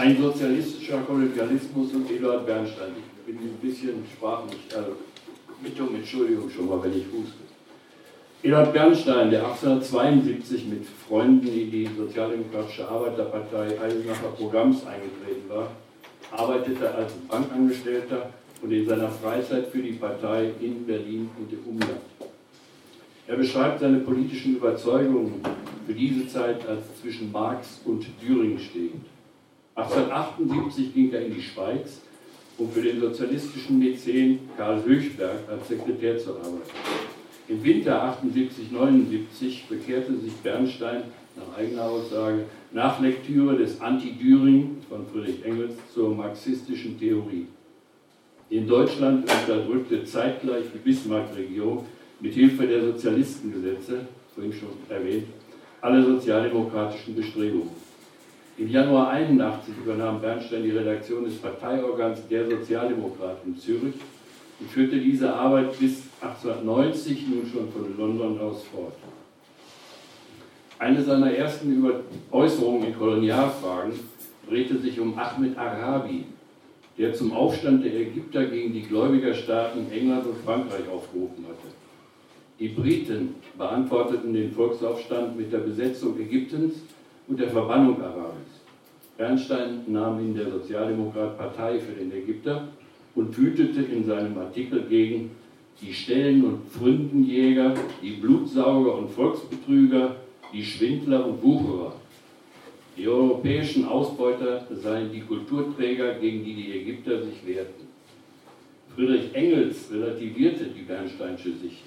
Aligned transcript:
Ein 0.00 0.16
sozialistischer 0.16 1.02
Kolonialismus 1.02 1.92
und 1.92 2.10
Eduard 2.10 2.46
Bernstein. 2.46 2.92
Ich 2.96 3.34
bin 3.34 3.36
ein 3.36 3.58
bisschen 3.60 4.02
sprachlich, 4.10 4.60
also 4.74 4.92
bitte 5.62 5.82
um 5.82 5.94
Entschuldigung 5.94 6.48
schon 6.48 6.70
mal, 6.70 6.82
wenn 6.82 6.92
ich 6.92 7.04
huste. 7.12 7.42
Eduard 8.42 8.72
Bernstein, 8.72 9.30
der 9.30 9.44
1872 9.44 10.68
mit 10.68 10.86
Freunden 11.06 11.48
in 11.48 11.70
die 11.70 11.86
Sozialdemokratische 11.94 12.88
Arbeiterpartei 12.88 13.78
Eisenacher 13.78 14.30
Programms 14.38 14.86
eingetreten 14.86 15.46
war, 15.50 15.70
arbeitete 16.30 16.94
als 16.94 17.12
Bankangestellter 17.28 18.30
und 18.62 18.72
in 18.72 18.88
seiner 18.88 19.10
Freizeit 19.10 19.66
für 19.66 19.82
die 19.82 19.92
Partei 19.92 20.52
in 20.62 20.86
Berlin 20.86 21.28
und 21.38 21.52
im 21.52 21.74
Umland. 21.74 22.00
Er 23.26 23.36
beschreibt 23.36 23.80
seine 23.80 23.98
politischen 23.98 24.56
Überzeugungen 24.56 25.42
für 25.86 25.92
diese 25.92 26.26
Zeit 26.26 26.66
als 26.66 26.84
zwischen 27.02 27.30
Marx 27.30 27.82
und 27.84 28.06
Düring 28.22 28.58
stehend. 28.58 29.04
1878 29.74 30.94
ging 30.94 31.12
er 31.12 31.26
in 31.26 31.34
die 31.34 31.42
Schweiz, 31.42 32.00
um 32.58 32.70
für 32.70 32.82
den 32.82 33.00
sozialistischen 33.00 33.78
Mäzen 33.78 34.40
Karl 34.56 34.84
Höchberg 34.84 35.48
als 35.48 35.68
Sekretär 35.68 36.18
zu 36.18 36.30
arbeiten. 36.30 36.60
Im 37.48 37.64
Winter 37.64 38.16
78-79 38.22 39.68
bekehrte 39.68 40.16
sich 40.18 40.32
Bernstein 40.34 41.04
nach 41.36 41.58
eigener 41.58 41.84
Aussage 41.84 42.44
nach 42.72 43.00
Lektüre 43.00 43.56
des 43.56 43.80
Anti-Düring 43.80 44.78
von 44.88 45.06
Friedrich 45.06 45.44
Engels 45.44 45.74
zur 45.92 46.14
marxistischen 46.14 46.98
Theorie. 46.98 47.46
In 48.50 48.66
Deutschland 48.66 49.30
unterdrückte 49.30 50.04
zeitgleich 50.04 50.64
die 50.74 50.78
Bismarck-Regierung 50.78 51.86
mit 52.20 52.34
Hilfe 52.34 52.66
der 52.66 52.82
Sozialistengesetze, 52.82 54.06
vorhin 54.34 54.52
schon 54.52 54.70
erwähnt, 54.88 55.26
alle 55.80 56.04
sozialdemokratischen 56.04 57.14
Bestrebungen. 57.14 57.89
Im 58.60 58.68
Januar 58.68 59.08
81 59.08 59.72
übernahm 59.82 60.20
Bernstein 60.20 60.62
die 60.62 60.72
Redaktion 60.72 61.24
des 61.24 61.38
Parteiorgans 61.38 62.28
der 62.28 62.46
Sozialdemokraten 62.46 63.54
in 63.54 63.58
Zürich 63.58 63.94
und 64.60 64.68
führte 64.68 64.98
diese 64.98 65.32
Arbeit 65.32 65.78
bis 65.80 66.02
1890 66.20 67.26
nun 67.28 67.46
schon 67.50 67.72
von 67.72 67.96
London 67.96 68.38
aus 68.38 68.64
fort. 68.64 68.92
Eine 70.78 71.02
seiner 71.02 71.32
ersten 71.32 71.82
Äußerungen 72.30 72.88
in 72.88 72.98
Kolonialfragen 72.98 73.94
drehte 74.46 74.76
sich 74.78 75.00
um 75.00 75.18
Ahmed 75.18 75.56
Arabi, 75.56 76.26
der 76.98 77.14
zum 77.14 77.32
Aufstand 77.32 77.82
der 77.82 77.94
Ägypter 77.94 78.44
gegen 78.44 78.74
die 78.74 78.82
Gläubigerstaaten 78.82 79.90
England 79.90 80.26
und 80.26 80.36
Frankreich 80.44 80.86
aufgerufen 80.86 81.46
hatte. 81.48 81.74
Die 82.58 82.68
Briten 82.68 83.36
beantworteten 83.56 84.34
den 84.34 84.52
Volksaufstand 84.52 85.38
mit 85.38 85.50
der 85.50 85.60
Besetzung 85.60 86.20
Ägyptens 86.20 86.74
und 87.30 87.38
der 87.38 87.48
Verbannung 87.48 88.02
Arabis. 88.02 88.60
Bernstein 89.16 89.82
nahm 89.86 90.18
in 90.18 90.34
der 90.34 90.50
Sozialdemokrat 90.50 91.38
Partei 91.38 91.78
für 91.78 91.92
den 91.92 92.10
Ägypter 92.12 92.68
und 93.14 93.36
wütete 93.38 93.82
in 93.82 94.04
seinem 94.04 94.36
Artikel 94.36 94.82
gegen 94.88 95.30
die 95.80 95.94
Stellen- 95.94 96.44
und 96.44 96.68
Pfründenjäger, 96.68 97.74
die 98.02 98.14
Blutsauger 98.14 98.98
und 98.98 99.10
Volksbetrüger, 99.10 100.16
die 100.52 100.64
Schwindler 100.64 101.24
und 101.24 101.42
Wucherer. 101.42 101.94
Die 102.96 103.06
europäischen 103.06 103.86
Ausbeuter 103.86 104.66
seien 104.70 105.12
die 105.12 105.20
Kulturträger, 105.20 106.14
gegen 106.14 106.44
die 106.44 106.54
die 106.54 106.80
Ägypter 106.80 107.22
sich 107.22 107.46
wehrten. 107.46 107.86
Friedrich 108.94 109.32
Engels 109.34 109.88
relativierte 109.92 110.64
die 110.64 110.82
Bernsteinsche 110.82 111.52
Sicht. 111.52 111.84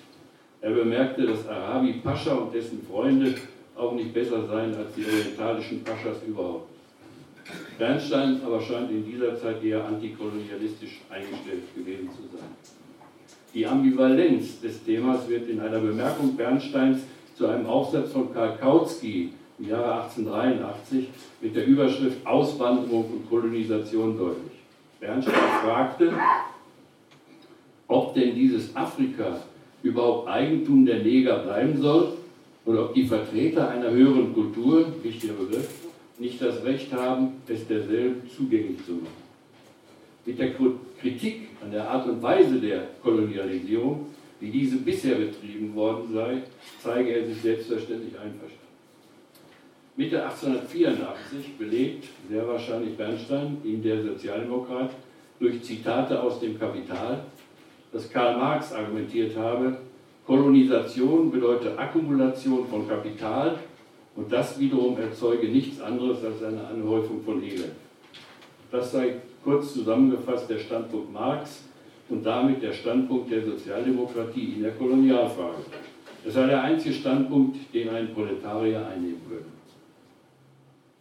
Er 0.61 0.71
bemerkte, 0.71 1.27
dass 1.27 1.45
Arabi 1.47 1.95
Pascha 2.01 2.33
und 2.33 2.53
dessen 2.53 2.81
Freunde 2.89 3.35
auch 3.75 3.93
nicht 3.93 4.13
besser 4.13 4.45
seien 4.47 4.75
als 4.75 4.93
die 4.95 5.05
orientalischen 5.05 5.83
Paschas 5.83 6.17
überhaupt. 6.27 6.67
Bernstein 7.77 8.41
aber 8.45 8.61
scheint 8.61 8.91
in 8.91 9.05
dieser 9.05 9.39
Zeit 9.39 9.63
eher 9.63 9.83
antikolonialistisch 9.85 11.01
eingestellt 11.09 11.63
gewesen 11.75 12.09
zu 12.09 12.37
sein. 12.37 12.47
Die 13.53 13.65
Ambivalenz 13.65 14.61
des 14.61 14.83
Themas 14.83 15.27
wird 15.27 15.49
in 15.49 15.59
einer 15.59 15.79
Bemerkung 15.79 16.35
Bernsteins 16.35 17.01
zu 17.35 17.47
einem 17.47 17.65
Aufsatz 17.65 18.11
von 18.11 18.33
Karl 18.33 18.57
Kautsky 18.57 19.31
im 19.59 19.69
Jahre 19.69 20.03
1883 20.03 21.09
mit 21.41 21.55
der 21.55 21.65
Überschrift 21.65 22.25
Auswanderung 22.25 23.05
und 23.11 23.29
Kolonisation 23.29 24.17
deutlich. 24.17 24.53
Bernstein 24.99 25.33
fragte, 25.63 26.13
ob 27.87 28.13
denn 28.13 28.35
dieses 28.35 28.75
Afrika 28.75 29.41
überhaupt 29.83 30.29
Eigentum 30.29 30.85
der 30.85 30.99
Neger 30.99 31.39
bleiben 31.39 31.79
soll 31.81 32.13
oder 32.65 32.85
ob 32.85 32.93
die 32.93 33.05
Vertreter 33.05 33.69
einer 33.69 33.91
höheren 33.91 34.33
Kultur, 34.33 34.85
wichtiger 35.01 35.33
Begriff, 35.33 35.69
nicht 36.17 36.41
das 36.41 36.63
Recht 36.63 36.93
haben, 36.93 37.41
es 37.47 37.67
derselben 37.67 38.29
zugänglich 38.29 38.85
zu 38.85 38.93
machen. 38.93 39.23
Mit 40.25 40.39
der 40.39 40.53
Kritik 41.01 41.49
an 41.61 41.71
der 41.71 41.89
Art 41.89 42.07
und 42.07 42.21
Weise 42.21 42.59
der 42.59 42.87
Kolonialisierung, 43.01 44.07
wie 44.39 44.49
diese 44.49 44.77
bisher 44.77 45.15
betrieben 45.15 45.75
worden 45.75 46.13
sei, 46.13 46.43
zeige 46.81 47.11
er 47.11 47.25
sich 47.25 47.41
selbstverständlich 47.41 48.13
einverstanden. 48.13 48.63
Mitte 49.95 50.23
1884 50.23 51.57
belegt 51.57 52.05
sehr 52.29 52.47
wahrscheinlich 52.47 52.97
Bernstein, 52.97 53.57
in 53.63 53.83
der 53.83 54.01
Sozialdemokrat, 54.01 54.91
durch 55.39 55.61
Zitate 55.61 56.21
aus 56.21 56.39
dem 56.39 56.57
Kapital, 56.57 57.25
dass 57.91 58.09
Karl 58.09 58.37
Marx 58.37 58.71
argumentiert 58.71 59.35
habe, 59.37 59.77
Kolonisation 60.25 61.31
bedeutet 61.31 61.77
Akkumulation 61.77 62.65
von 62.67 62.87
Kapital 62.87 63.59
und 64.15 64.31
das 64.31 64.57
wiederum 64.57 64.97
erzeuge 64.97 65.47
nichts 65.49 65.81
anderes 65.81 66.23
als 66.23 66.41
eine 66.43 66.65
Anhäufung 66.65 67.21
von 67.23 67.43
Elend. 67.43 67.73
Das 68.71 68.91
sei 68.91 69.15
kurz 69.43 69.73
zusammengefasst 69.73 70.49
der 70.49 70.59
Standpunkt 70.59 71.11
Marx 71.11 71.63
und 72.09 72.25
damit 72.25 72.61
der 72.61 72.71
Standpunkt 72.71 73.31
der 73.31 73.43
Sozialdemokratie 73.43 74.53
in 74.55 74.63
der 74.63 74.71
Kolonialfrage. 74.71 75.63
Das 76.23 76.35
sei 76.35 76.47
der 76.47 76.63
einzige 76.63 76.95
Standpunkt, 76.95 77.57
den 77.73 77.89
ein 77.89 78.13
Proletarier 78.13 78.87
einnehmen 78.87 79.21
würde. 79.27 79.45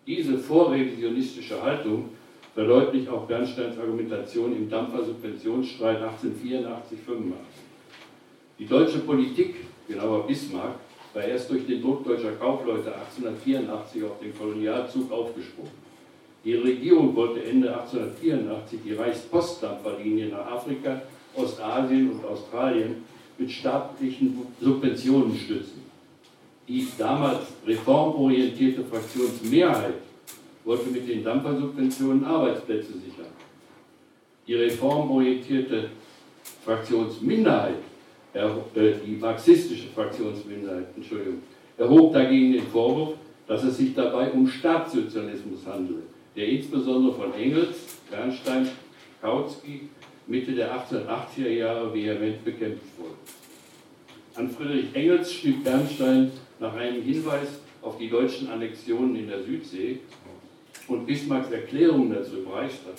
Diese 0.04 0.37
vorrevisionistische 0.37 1.62
Haltung 1.62 2.09
verdeutlicht 2.54 3.09
auch 3.09 3.27
Bernsteins 3.27 3.78
Argumentation 3.78 4.56
im 4.56 4.69
Dampfersubventionsstreit 4.69 5.99
1884-85. 5.99 7.72
Die 8.62 8.68
deutsche 8.68 9.00
Politik, 9.00 9.56
genauer 9.88 10.24
Bismarck, 10.24 10.76
war 11.14 11.24
erst 11.24 11.50
durch 11.50 11.66
den 11.66 11.82
Druck 11.82 12.04
deutscher 12.04 12.30
Kaufleute 12.36 12.94
1884 12.94 14.04
auf 14.04 14.20
den 14.20 14.38
Kolonialzug 14.38 15.10
aufgesprungen. 15.10 15.72
Die 16.44 16.54
Regierung 16.54 17.12
wollte 17.16 17.42
Ende 17.42 17.76
1884 17.76 18.78
die 18.84 18.92
Reichspostdampferlinie 18.92 20.28
nach 20.28 20.46
Afrika, 20.46 21.02
Ostasien 21.34 22.12
und 22.12 22.24
Australien 22.24 23.02
mit 23.36 23.50
staatlichen 23.50 24.46
Subventionen 24.60 25.36
stützen. 25.36 25.82
Die 26.68 26.86
damals 26.96 27.40
reformorientierte 27.66 28.84
Fraktionsmehrheit 28.84 29.94
wollte 30.64 30.88
mit 30.88 31.08
den 31.08 31.24
Dampfersubventionen 31.24 32.24
Arbeitsplätze 32.24 32.92
sichern. 32.92 33.32
Die 34.46 34.54
reformorientierte 34.54 35.90
Fraktionsminderheit 36.64 37.74
die 38.34 39.16
marxistische 39.20 39.88
Fraktionsminderheit, 39.88 40.87
Entschuldigung, 40.97 41.43
erhob 41.76 42.12
dagegen 42.12 42.53
den 42.53 42.66
Vorwurf, 42.66 43.15
dass 43.47 43.65
es 43.65 43.76
sich 43.76 43.94
dabei 43.94 44.31
um 44.31 44.47
Staatssozialismus 44.47 45.66
handele, 45.66 46.03
der 46.34 46.48
insbesondere 46.48 47.15
von 47.15 47.34
Engels, 47.34 47.98
Bernstein, 48.10 48.69
Kautsky 49.21 49.88
Mitte 50.26 50.53
der 50.53 50.75
1880er 50.75 51.48
Jahre 51.48 51.92
vehement 51.92 52.44
bekämpft 52.44 52.87
wurde. 52.97 53.15
An 54.34 54.48
Friedrich 54.50 54.94
Engels 54.94 55.32
schrieb 55.32 55.65
Bernstein 55.65 56.31
nach 56.59 56.75
einem 56.75 57.03
Hinweis 57.03 57.48
auf 57.82 57.98
die 57.98 58.09
deutschen 58.09 58.48
Annexionen 58.48 59.16
in 59.16 59.28
der 59.28 59.42
Südsee 59.42 59.98
und 60.88 61.06
Bismarcks 61.06 61.50
Erklärung 61.50 62.12
dazu 62.12 62.39
im 62.39 62.48
Reichstag. 62.48 62.95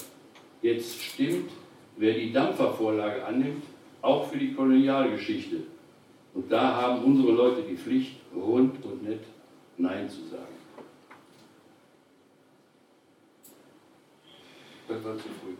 Jetzt 0.61 1.01
stimmt, 1.01 1.49
wer 1.97 2.13
die 2.13 2.31
Dampfervorlage 2.31 3.25
annimmt, 3.25 3.63
auch 4.03 4.27
für 4.29 4.37
die 4.37 4.53
Kolonialgeschichte. 4.53 5.63
Und 6.35 6.51
da 6.51 6.75
haben 6.75 7.03
unsere 7.03 7.31
Leute 7.31 7.63
die 7.63 7.75
Pflicht, 7.75 8.17
rund 8.35 8.83
und 8.85 9.03
nett 9.03 9.21
Nein 9.77 10.07
zu 10.09 10.21
sagen. 10.25 10.43
Das 14.87 15.03
war 15.03 15.15
zu 15.15 15.23
früh. 15.23 15.55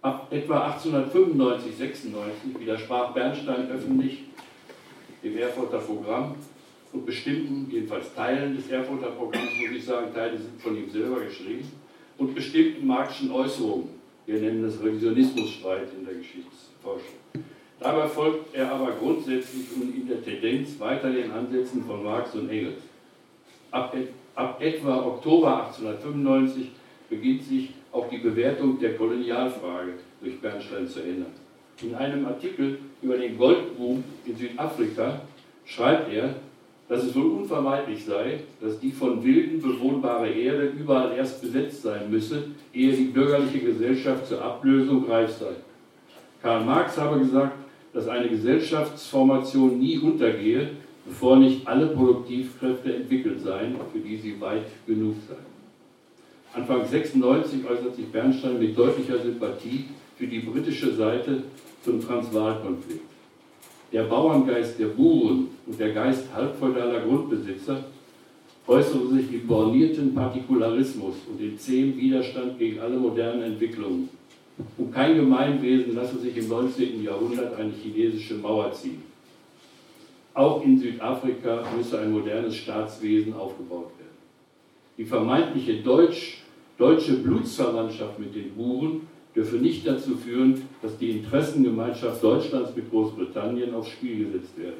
Ab 0.00 0.28
etwa 0.30 0.66
1895, 0.66 1.76
96 1.76 2.60
widersprach 2.60 3.12
Bernstein 3.12 3.68
öffentlich 3.68 4.24
dem 5.22 5.36
Erfurter 5.36 5.78
Programm 5.78 6.36
und 6.92 7.04
bestimmten, 7.04 7.68
jedenfalls 7.70 8.14
Teilen 8.14 8.56
des 8.56 8.70
Erfurter 8.70 9.08
Programms, 9.08 9.50
muss 9.60 9.76
ich 9.76 9.84
sagen, 9.84 10.14
Teile 10.14 10.38
sind 10.38 10.60
von 10.62 10.76
ihm 10.76 10.88
selber 10.88 11.20
geschrieben, 11.20 11.68
und 12.18 12.34
bestimmten 12.34 12.86
marxischen 12.86 13.32
Äußerungen. 13.32 13.95
Wir 14.26 14.40
nennen 14.40 14.62
das 14.64 14.82
Revisionismusstreit 14.82 15.88
in 15.96 16.04
der 16.04 16.14
Geschichts 16.14 16.70
Forschung. 16.82 17.14
Dabei 17.78 18.08
folgt 18.08 18.54
er 18.54 18.72
aber 18.72 18.92
grundsätzlich 18.92 19.66
und 19.76 19.94
in 19.94 20.08
der 20.08 20.22
Tendenz 20.22 20.80
weiter 20.80 21.12
den 21.12 21.30
Ansätzen 21.30 21.84
von 21.84 22.02
Marx 22.02 22.34
und 22.34 22.48
Engels. 22.48 22.82
Ab, 23.70 23.94
ab 24.34 24.60
etwa 24.60 25.06
Oktober 25.06 25.66
1895 25.66 26.70
beginnt 27.08 27.44
sich 27.44 27.70
auch 27.92 28.08
die 28.08 28.18
Bewertung 28.18 28.80
der 28.80 28.96
Kolonialfrage 28.96 29.92
durch 30.20 30.40
Bernstein 30.40 30.88
zu 30.88 31.00
ändern. 31.00 31.32
In 31.82 31.94
einem 31.94 32.26
Artikel 32.26 32.78
über 33.02 33.18
den 33.18 33.36
Goldboom 33.36 34.02
in 34.24 34.36
Südafrika 34.36 35.20
schreibt 35.64 36.12
er, 36.12 36.34
dass 36.88 37.02
es 37.02 37.14
wohl 37.16 37.26
unvermeidlich 37.26 38.04
sei, 38.04 38.40
dass 38.60 38.78
die 38.78 38.92
von 38.92 39.24
Wilden 39.24 39.60
bewohnbare 39.60 40.28
Erde 40.28 40.66
überall 40.78 41.16
erst 41.16 41.42
besetzt 41.42 41.82
sein 41.82 42.10
müsse, 42.10 42.44
ehe 42.72 42.92
die 42.92 43.06
bürgerliche 43.06 43.58
Gesellschaft 43.58 44.26
zur 44.26 44.42
Ablösung 44.42 45.04
reif 45.08 45.32
sei. 45.32 45.54
Karl 46.42 46.64
Marx 46.64 46.96
habe 46.96 47.18
gesagt, 47.18 47.56
dass 47.92 48.06
eine 48.08 48.28
Gesellschaftsformation 48.28 49.78
nie 49.78 49.98
untergehe, 49.98 50.70
bevor 51.04 51.36
nicht 51.36 51.66
alle 51.66 51.88
Produktivkräfte 51.88 52.94
entwickelt 52.94 53.40
seien, 53.40 53.76
für 53.92 53.98
die 53.98 54.16
sie 54.16 54.40
weit 54.40 54.66
genug 54.86 55.14
seien. 55.26 55.56
Anfang 56.52 56.86
96 56.86 57.68
äußert 57.68 57.96
sich 57.96 58.06
Bernstein 58.06 58.58
mit 58.58 58.78
deutlicher 58.78 59.18
Sympathie 59.18 59.86
für 60.16 60.26
die 60.26 60.40
britische 60.40 60.94
Seite 60.94 61.42
zum 61.82 62.00
Transvaalkonflikt. 62.00 63.15
Der 63.92 64.02
Bauerngeist 64.02 64.78
der 64.78 64.86
Buren 64.86 65.48
und 65.66 65.78
der 65.78 65.92
Geist 65.92 66.24
halbfeudaler 66.34 67.00
Grundbesitzer 67.00 67.84
äußere 68.66 69.06
sich 69.08 69.32
im 69.32 69.46
bornierten 69.46 70.14
Partikularismus 70.14 71.14
und 71.30 71.40
im 71.40 71.56
zähen 71.58 71.96
Widerstand 71.96 72.58
gegen 72.58 72.80
alle 72.80 72.96
modernen 72.96 73.42
Entwicklungen. 73.42 74.08
Um 74.76 74.90
kein 74.90 75.14
Gemeinwesen 75.14 75.94
lasse 75.94 76.18
sich 76.18 76.36
im 76.36 76.48
19. 76.48 77.02
Jahrhundert 77.02 77.56
eine 77.56 77.72
chinesische 77.72 78.34
Mauer 78.34 78.72
ziehen. 78.72 79.02
Auch 80.34 80.62
in 80.64 80.78
Südafrika 80.78 81.64
müsse 81.76 82.00
ein 82.00 82.12
modernes 82.12 82.56
Staatswesen 82.56 83.34
aufgebaut 83.34 83.92
werden. 83.98 84.16
Die 84.98 85.04
vermeintliche 85.04 85.82
Deutsch, 85.82 86.42
deutsche 86.76 87.14
Blutsverwandtschaft 87.18 88.18
mit 88.18 88.34
den 88.34 88.50
Buren 88.54 89.02
dürfe 89.36 89.56
nicht 89.56 89.86
dazu 89.86 90.16
führen, 90.16 90.62
dass 90.80 90.96
die 90.96 91.10
Interessengemeinschaft 91.10 92.22
Deutschlands 92.24 92.74
mit 92.74 92.90
Großbritannien 92.90 93.74
aufs 93.74 93.90
Spiel 93.90 94.24
gesetzt 94.24 94.56
werde. 94.56 94.78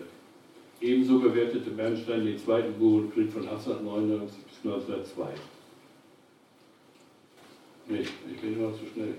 Ebenso 0.80 1.18
bewertete 1.20 1.70
Bernstein 1.70 2.24
den 2.24 2.38
Zweiten 2.38 2.72
Burenkrieg 2.78 3.30
von 3.30 3.42
1899 3.42 4.36
bis 4.44 4.72
1902. 4.72 5.24
Nee, 7.88 8.00
ich 8.00 8.40
bin 8.40 8.54
immer 8.54 8.72
zu 8.72 8.80
schnell. 8.92 9.14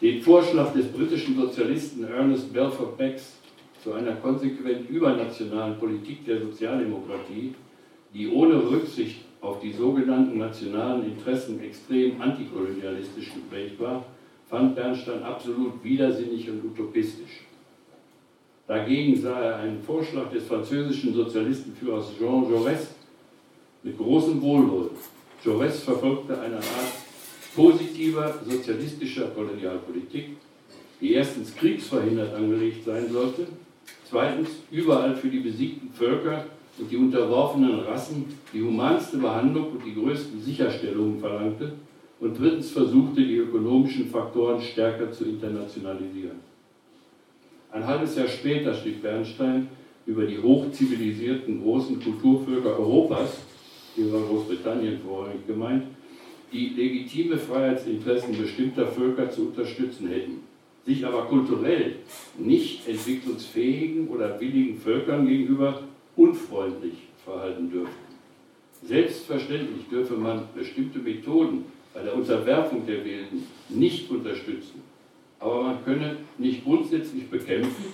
Den 0.00 0.22
Vorschlag 0.22 0.72
des 0.72 0.86
britischen 0.86 1.36
Sozialisten 1.36 2.04
Ernest 2.04 2.52
Belfort 2.52 2.96
Becks 2.96 3.36
zu 3.82 3.92
einer 3.92 4.16
konsequent 4.16 4.88
übernationalen 4.88 5.78
Politik 5.78 6.24
der 6.26 6.40
Sozialdemokratie, 6.40 7.54
die 8.14 8.28
ohne 8.28 8.56
Rücksicht 8.70 9.16
auf 9.40 9.60
die 9.60 9.72
sogenannten 9.72 10.38
nationalen 10.38 11.04
Interessen 11.04 11.60
extrem 11.60 12.20
antikolonialistisch 12.20 13.32
geprägt 13.34 13.80
war, 13.80 14.04
fand 14.48 14.74
Bernstein 14.74 15.22
absolut 15.22 15.82
widersinnig 15.82 16.50
und 16.50 16.64
utopistisch. 16.64 17.44
Dagegen 18.66 19.20
sah 19.20 19.40
er 19.40 19.56
einen 19.56 19.82
Vorschlag 19.82 20.30
des 20.30 20.44
französischen 20.44 21.14
Sozialistenführers 21.14 22.12
Jean 22.18 22.44
Jaurès 22.44 22.88
mit 23.82 23.96
großem 23.96 24.40
Wohlwollen. 24.40 24.90
Jaurès 25.44 25.82
verfolgte 25.82 26.38
eine 26.38 26.56
Art 26.56 26.92
positiver 27.56 28.38
sozialistischer 28.48 29.28
Kolonialpolitik, 29.28 30.36
die 31.00 31.14
erstens 31.14 31.54
kriegsverhindert 31.56 32.34
angelegt 32.34 32.84
sein 32.84 33.10
sollte, 33.10 33.46
zweitens 34.08 34.50
überall 34.70 35.16
für 35.16 35.28
die 35.28 35.40
besiegten 35.40 35.90
Völker 35.92 36.44
und 36.78 36.90
die 36.90 36.96
unterworfenen 36.96 37.80
Rassen 37.80 38.24
die 38.52 38.62
humanste 38.62 39.18
Behandlung 39.18 39.72
und 39.72 39.84
die 39.84 39.94
größten 39.94 40.40
Sicherstellungen 40.42 41.18
verlangte 41.18 41.72
und 42.20 42.38
drittens 42.38 42.70
versuchte, 42.70 43.22
die 43.22 43.36
ökonomischen 43.36 44.06
Faktoren 44.10 44.60
stärker 44.60 45.10
zu 45.10 45.24
internationalisieren. 45.24 46.38
Ein 47.72 47.86
halbes 47.86 48.16
Jahr 48.16 48.28
später 48.28 48.74
schrieb 48.74 49.02
Bernstein 49.02 49.68
über 50.06 50.26
die 50.26 50.38
hochzivilisierten 50.38 51.62
großen 51.62 52.02
Kulturvölker 52.02 52.78
Europas, 52.78 53.38
hier 53.94 54.12
war 54.12 54.22
Großbritannien 54.22 54.98
vorrangig 54.98 55.46
gemeint, 55.46 55.84
die 56.52 56.70
legitime 56.70 57.36
Freiheitsinteressen 57.36 58.36
bestimmter 58.36 58.86
Völker 58.86 59.30
zu 59.30 59.48
unterstützen 59.48 60.08
hätten, 60.08 60.40
sich 60.84 61.06
aber 61.06 61.26
kulturell 61.26 61.96
nicht 62.38 62.88
entwicklungsfähigen 62.88 64.08
oder 64.08 64.40
willigen 64.40 64.76
Völkern 64.76 65.26
gegenüber 65.26 65.82
unfreundlich 66.20 67.08
verhalten 67.24 67.70
dürften. 67.70 68.10
Selbstverständlich 68.82 69.88
dürfe 69.90 70.14
man 70.14 70.42
bestimmte 70.54 70.98
Methoden 70.98 71.64
bei 71.94 72.02
der 72.02 72.14
Unterwerfung 72.14 72.86
der 72.86 73.04
Wilden 73.04 73.46
nicht 73.70 74.10
unterstützen, 74.10 74.82
aber 75.38 75.62
man 75.62 75.84
könne 75.84 76.16
nicht 76.38 76.64
grundsätzlich 76.64 77.28
bekämpfen, 77.28 77.86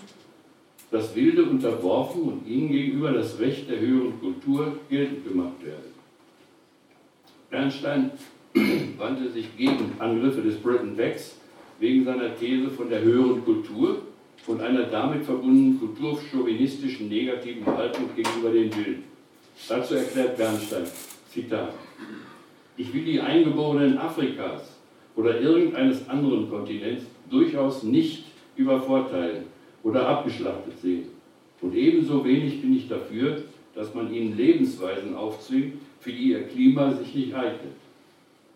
dass 0.90 1.14
Wilde 1.14 1.44
unterworfen 1.44 2.22
und 2.22 2.46
ihnen 2.46 2.70
gegenüber 2.70 3.12
das 3.12 3.38
Recht 3.38 3.70
der 3.70 3.80
höheren 3.80 4.18
Kultur 4.20 4.76
geltend 4.88 5.26
gemacht 5.26 5.64
werde. 5.64 5.84
Bernstein 7.50 8.10
wandte 8.98 9.30
sich 9.30 9.56
gegen 9.56 9.92
Angriffe 9.98 10.42
des 10.42 10.56
Bretton 10.56 10.98
Woods 10.98 11.36
wegen 11.78 12.04
seiner 12.04 12.36
These 12.36 12.70
von 12.70 12.88
der 12.88 13.02
höheren 13.02 13.44
Kultur 13.44 14.02
und 14.46 14.60
einer 14.60 14.84
damit 14.84 15.24
verbundenen 15.24 15.78
kulturchauvinistischen 15.78 17.08
negativen 17.08 17.66
Haltung 17.66 18.08
gegenüber 18.14 18.50
den 18.50 18.74
Wilden. 18.74 19.04
Dazu 19.68 19.94
erklärt 19.94 20.36
Bernstein, 20.36 20.84
Zitat, 21.28 21.72
ich 22.76 22.92
will 22.92 23.04
die 23.04 23.20
Eingeborenen 23.20 23.98
Afrikas 23.98 24.76
oder 25.16 25.40
irgendeines 25.40 26.08
anderen 26.08 26.48
Kontinents 26.48 27.04
durchaus 27.30 27.82
nicht 27.82 28.24
übervorteilen 28.56 29.44
oder 29.82 30.06
abgeschlachtet 30.06 30.78
sehen. 30.80 31.04
Und 31.60 31.74
ebenso 31.74 32.24
wenig 32.24 32.60
bin 32.60 32.76
ich 32.76 32.88
dafür, 32.88 33.42
dass 33.74 33.94
man 33.94 34.12
ihnen 34.12 34.36
Lebensweisen 34.36 35.14
aufzwingt, 35.14 35.74
für 36.00 36.12
die 36.12 36.30
ihr 36.30 36.42
Klima 36.44 36.92
sich 36.92 37.14
nicht 37.14 37.34
eignet. 37.34 37.72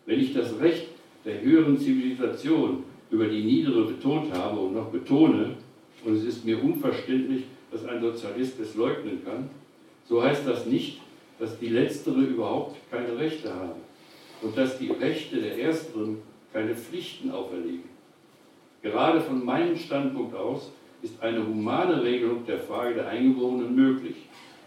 Wenn 0.06 0.20
ich 0.20 0.32
das 0.34 0.58
Recht 0.60 0.88
der 1.24 1.40
höheren 1.40 1.78
Zivilisation 1.78 2.84
über 3.10 3.26
die 3.26 3.42
niedere 3.42 3.86
betont 3.86 4.32
habe 4.32 4.60
und 4.60 4.74
noch 4.74 4.88
betone, 4.90 5.56
und 6.04 6.16
es 6.16 6.24
ist 6.24 6.44
mir 6.44 6.62
unverständlich, 6.62 7.44
dass 7.70 7.84
ein 7.84 8.00
Sozialist 8.00 8.58
es 8.60 8.74
leugnen 8.74 9.24
kann, 9.24 9.50
so 10.08 10.22
heißt 10.22 10.46
das 10.46 10.66
nicht, 10.66 11.00
dass 11.38 11.58
die 11.58 11.68
Letztere 11.68 12.20
überhaupt 12.20 12.76
keine 12.90 13.16
Rechte 13.16 13.54
haben 13.54 13.80
und 14.42 14.56
dass 14.56 14.78
die 14.78 14.90
Rechte 14.90 15.40
der 15.40 15.58
Ersteren 15.58 16.18
keine 16.52 16.74
Pflichten 16.74 17.30
auferlegen. 17.30 17.88
Gerade 18.82 19.20
von 19.20 19.44
meinem 19.44 19.76
Standpunkt 19.76 20.34
aus 20.34 20.72
ist 21.02 21.20
eine 21.22 21.46
humane 21.46 22.02
Regelung 22.02 22.44
der 22.46 22.58
Frage 22.58 22.94
der 22.94 23.08
Eingeborenen 23.08 23.74
möglich, 23.74 24.16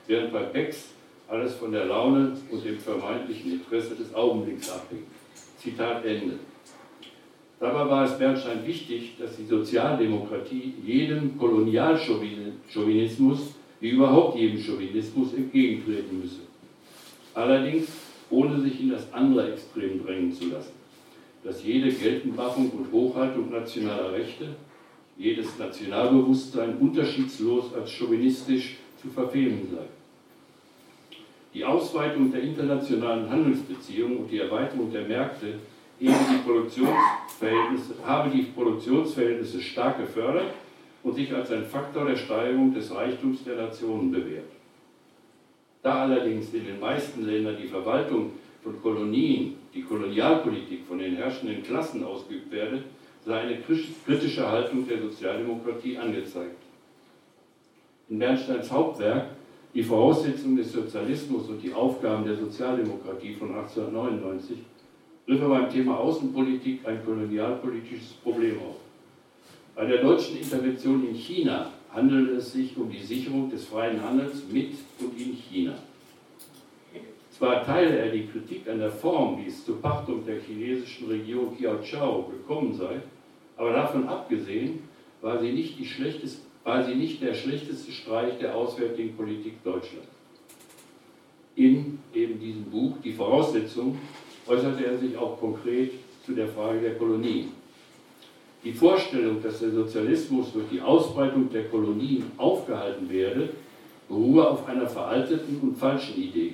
während 0.07 0.31
bei 0.31 0.43
Becks 0.43 0.89
alles 1.27 1.55
von 1.55 1.71
der 1.71 1.85
Laune 1.85 2.37
und 2.51 2.65
dem 2.65 2.79
vermeintlichen 2.79 3.53
Interesse 3.53 3.95
des 3.95 4.13
Augenblicks 4.13 4.69
abhängt. 4.69 5.07
Zitat 5.57 6.05
Ende. 6.05 6.39
Dabei 7.63 7.89
war 7.89 8.03
es 8.03 8.19
Bernstein 8.19 8.67
wichtig, 8.67 9.13
dass 9.17 9.37
die 9.37 9.45
Sozialdemokratie 9.45 10.73
jedem 10.85 11.37
Kolonialchauvinismus 11.37 13.55
wie 13.79 13.91
überhaupt 13.91 14.37
jedem 14.37 14.61
Chauvinismus 14.61 15.33
entgegentreten 15.33 16.19
müsse. 16.19 16.41
Allerdings 17.33 17.87
ohne 18.29 18.59
sich 18.59 18.81
in 18.81 18.89
das 18.89 19.07
andere 19.13 19.53
Extrem 19.53 20.03
drängen 20.03 20.33
zu 20.33 20.49
lassen, 20.49 20.73
dass 21.45 21.63
jede 21.63 21.89
Geltendmachung 21.89 22.69
und 22.71 22.91
Hochhaltung 22.91 23.49
nationaler 23.49 24.11
Rechte, 24.11 24.57
jedes 25.17 25.57
Nationalbewusstsein 25.57 26.75
unterschiedslos 26.79 27.73
als 27.73 27.91
chauvinistisch 27.91 28.75
zu 29.01 29.07
verfehlen 29.07 29.69
sei. 29.71 29.85
Die 31.53 31.63
Ausweitung 31.63 32.29
der 32.29 32.41
internationalen 32.41 33.29
Handelsbeziehungen 33.29 34.17
und 34.17 34.29
die 34.29 34.39
Erweiterung 34.39 34.91
der 34.91 35.07
Märkte 35.07 35.59
die 35.99 36.11
Produktionsverhältnisse, 36.45 37.93
habe 38.05 38.29
die 38.29 38.43
Produktionsverhältnisse 38.43 39.61
stark 39.61 39.97
gefördert 39.99 40.53
und 41.03 41.15
sich 41.15 41.33
als 41.33 41.51
ein 41.51 41.65
Faktor 41.65 42.05
der 42.05 42.15
Steigerung 42.15 42.73
des 42.73 42.93
Reichtums 42.93 43.43
der 43.43 43.55
Nationen 43.55 44.11
bewährt. 44.11 44.51
Da 45.81 46.03
allerdings 46.03 46.53
in 46.53 46.65
den 46.65 46.79
meisten 46.79 47.25
Ländern 47.25 47.57
die 47.61 47.67
Verwaltung 47.67 48.31
von 48.63 48.81
Kolonien, 48.81 49.55
die 49.73 49.83
Kolonialpolitik 49.83 50.85
von 50.87 50.99
den 50.99 51.15
herrschenden 51.15 51.61
Klassen 51.61 52.03
ausgeübt 52.03 52.51
werde, 52.51 52.83
sei 53.25 53.39
eine 53.39 53.57
kritische 54.05 54.49
Haltung 54.49 54.87
der 54.87 55.01
Sozialdemokratie 55.01 55.97
angezeigt. 55.97 56.61
In 58.09 58.19
Bernsteins 58.19 58.71
Hauptwerk 58.71 59.27
Die 59.73 59.81
Voraussetzungen 59.81 60.57
des 60.57 60.71
Sozialismus 60.71 61.49
und 61.49 61.63
die 61.63 61.73
Aufgaben 61.73 62.23
der 62.25 62.35
Sozialdemokratie 62.35 63.33
von 63.33 63.55
1899 63.55 64.59
griff 65.25 65.41
er 65.41 65.49
beim 65.49 65.69
Thema 65.69 65.97
Außenpolitik 65.99 66.85
ein 66.85 67.03
kolonialpolitisches 67.03 68.13
Problem 68.23 68.57
auf. 68.59 68.75
Bei 69.75 69.85
der 69.85 70.01
deutschen 70.01 70.37
Intervention 70.37 71.07
in 71.07 71.15
China 71.15 71.71
handelt 71.93 72.31
es 72.31 72.51
sich 72.51 72.75
um 72.77 72.91
die 72.91 73.03
Sicherung 73.03 73.49
des 73.49 73.65
freien 73.65 74.03
Handels 74.03 74.43
mit 74.51 74.73
und 74.99 75.19
in 75.19 75.33
China. 75.33 75.75
Zwar 77.31 77.65
teile 77.65 77.97
er 77.97 78.11
die 78.11 78.27
Kritik 78.27 78.67
an 78.69 78.79
der 78.79 78.91
Form, 78.91 79.37
wie 79.37 79.49
es 79.49 79.65
zur 79.65 79.81
Pachtung 79.81 80.25
der 80.25 80.39
chinesischen 80.39 81.07
Regierung 81.07 81.57
Kiao 81.57 82.23
gekommen 82.23 82.73
sei, 82.75 83.01
aber 83.57 83.73
davon 83.73 84.07
abgesehen 84.07 84.79
war 85.21 85.39
sie 85.39 85.51
nicht, 85.51 85.77
war 86.63 86.83
sie 86.83 86.95
nicht 86.95 87.21
der 87.21 87.33
schlechteste 87.33 87.91
Streich 87.91 88.37
der 88.39 88.55
auswärtigen 88.55 89.15
Politik 89.15 89.63
Deutschlands. 89.63 90.07
In 91.55 91.99
eben 92.13 92.39
diesem 92.39 92.65
Buch, 92.65 92.97
Die 93.03 93.13
Voraussetzung, 93.13 93.97
äußerte 94.47 94.85
er 94.85 94.97
sich 94.97 95.17
auch 95.17 95.39
konkret 95.39 95.91
zu 96.25 96.33
der 96.33 96.47
Frage 96.47 96.81
der 96.81 96.95
Kolonien. 96.95 97.49
Die 98.63 98.73
Vorstellung, 98.73 99.41
dass 99.43 99.59
der 99.59 99.71
Sozialismus 99.71 100.53
durch 100.53 100.65
die 100.71 100.81
Ausbreitung 100.81 101.49
der 101.51 101.65
Kolonien 101.65 102.23
aufgehalten 102.37 103.09
werde, 103.09 103.49
beruhe 104.07 104.47
auf 104.47 104.67
einer 104.67 104.87
veralteten 104.87 105.59
und 105.61 105.77
falschen 105.77 106.21
Idee, 106.21 106.53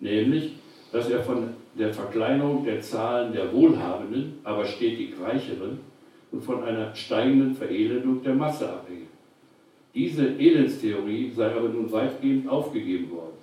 nämlich, 0.00 0.54
dass 0.92 1.08
er 1.08 1.22
von 1.22 1.50
der 1.78 1.94
Verkleinerung 1.94 2.64
der 2.64 2.80
Zahlen 2.80 3.32
der 3.32 3.52
Wohlhabenden, 3.52 4.38
aber 4.42 4.64
stetig 4.64 5.14
Reicheren 5.20 5.78
und 6.32 6.42
von 6.42 6.64
einer 6.64 6.94
steigenden 6.94 7.54
Verelendung 7.54 8.22
der 8.22 8.34
Masse 8.34 8.68
abhänge. 8.68 9.06
Diese 9.94 10.26
Elendstheorie 10.26 11.30
sei 11.34 11.54
aber 11.54 11.68
nun 11.68 11.90
weitgehend 11.90 12.48
aufgegeben 12.48 13.10
worden. 13.10 13.38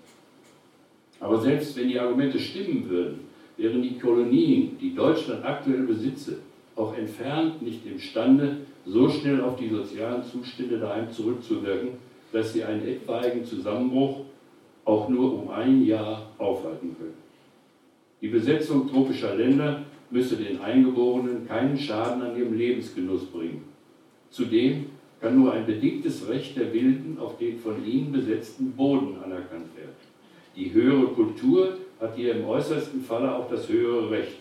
Aber 1.20 1.40
selbst 1.40 1.76
wenn 1.78 1.90
die 1.90 2.00
Argumente 2.00 2.40
stimmen 2.40 2.90
würden, 2.90 3.27
wären 3.58 3.82
die 3.82 3.98
Kolonien, 3.98 4.78
die 4.80 4.94
Deutschland 4.94 5.44
aktuell 5.44 5.84
besitze, 5.84 6.38
auch 6.76 6.96
entfernt 6.96 7.62
nicht 7.62 7.86
imstande, 7.86 8.58
so 8.86 9.10
schnell 9.10 9.42
auf 9.42 9.58
die 9.58 9.70
sozialen 9.70 10.24
Zustände 10.24 10.78
daheim 10.80 11.12
zurückzuwirken, 11.12 11.90
dass 12.32 12.54
sie 12.54 12.64
einen 12.64 12.88
etwaigen 12.88 13.44
Zusammenbruch 13.44 14.22
auch 14.86 15.10
nur 15.10 15.34
um 15.34 15.50
ein 15.50 15.84
Jahr 15.86 16.30
aufhalten 16.38 16.96
können. 16.98 17.18
Die 18.22 18.30
Besetzung 18.30 18.90
tropischer 18.90 19.36
Länder 19.36 19.84
müsse 20.10 20.38
den 20.38 20.62
Eingeborenen 20.62 21.48
keinen 21.48 21.78
Schaden 21.78 22.22
an 22.22 22.38
ihrem 22.38 22.58
Lebensgenuss 22.58 23.26
bringen. 23.26 23.64
Zudem 24.30 24.86
kann 25.20 25.38
nur 25.38 25.52
ein 25.52 25.66
bedingtes 25.66 26.28
Recht 26.30 26.56
der 26.56 26.74
Wilden 26.74 27.18
auf 27.20 27.38
den 27.38 27.60
von 27.60 27.86
ihnen 27.86 28.12
besetzten 28.12 28.72
Boden 28.72 29.18
anerkannt 29.24 29.76
werden. 29.76 29.96
Die 30.56 30.74
höhere 30.74 31.08
Kultur 31.08 31.78
hat 32.00 32.16
hier 32.16 32.36
im 32.36 32.46
äußersten 32.46 33.02
Falle 33.02 33.34
auch 33.34 33.50
das 33.50 33.68
höhere 33.68 34.10
Recht. 34.12 34.38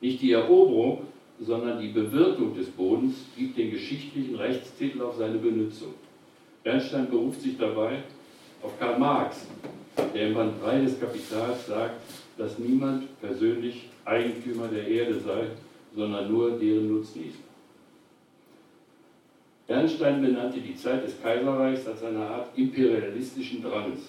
Nicht 0.00 0.22
die 0.22 0.32
Eroberung, 0.32 1.02
sondern 1.40 1.80
die 1.80 1.88
Bewirtung 1.88 2.54
des 2.54 2.68
Bodens 2.68 3.16
gibt 3.36 3.56
den 3.56 3.70
geschichtlichen 3.70 4.36
Rechtstitel 4.36 5.02
auf 5.02 5.16
seine 5.16 5.38
Benutzung. 5.38 5.94
Bernstein 6.62 7.08
beruft 7.08 7.40
sich 7.40 7.56
dabei 7.56 8.02
auf 8.62 8.78
Karl 8.78 8.98
Marx, 8.98 9.46
der 10.14 10.28
im 10.28 10.34
Band 10.34 10.62
3 10.62 10.82
des 10.82 11.00
Kapitals 11.00 11.66
sagt, 11.66 12.00
dass 12.36 12.58
niemand 12.58 13.20
persönlich 13.20 13.88
Eigentümer 14.04 14.68
der 14.68 14.86
Erde 14.86 15.18
sei, 15.20 15.46
sondern 15.94 16.30
nur 16.30 16.58
deren 16.58 16.92
Nutznießer. 16.92 17.38
Bernstein 19.66 20.20
benannte 20.20 20.60
die 20.60 20.74
Zeit 20.74 21.04
des 21.04 21.20
Kaiserreichs 21.22 21.86
als 21.86 22.02
eine 22.02 22.18
Art 22.18 22.48
imperialistischen 22.56 23.62
Drangs. 23.62 24.00